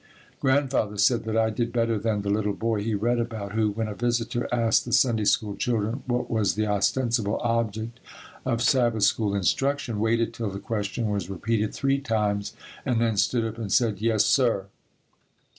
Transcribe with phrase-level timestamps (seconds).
[0.39, 3.87] Grandfather said that I did better than the little boy he read about who, when
[3.87, 7.99] a visitor asked the Sunday School children what was the ostensible object
[8.43, 12.53] of Sabbath School instruction, waited till the question was repeated three times
[12.83, 14.65] and then stood up and said, "Yes, sir."